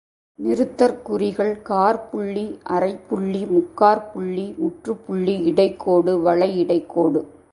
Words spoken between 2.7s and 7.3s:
அரைப்புள்ளி, முக்காற்புள்ளி, முற்றுப்புள்ளி, இடைக்கோடு, வளைஇடைக்கோடு.